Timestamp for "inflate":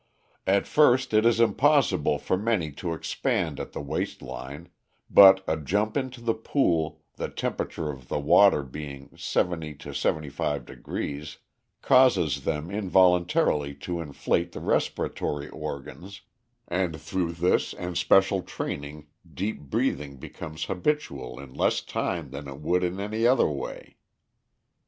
14.01-14.53